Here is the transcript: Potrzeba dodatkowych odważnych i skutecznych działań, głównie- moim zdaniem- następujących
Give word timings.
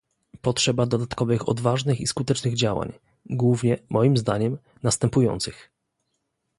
Potrzeba 0.41 0.85
dodatkowych 0.85 1.49
odważnych 1.49 2.01
i 2.01 2.07
skutecznych 2.07 2.55
działań, 2.55 2.93
głównie- 3.29 3.77
moim 3.89 4.17
zdaniem- 4.17 4.57
następujących 4.83 5.71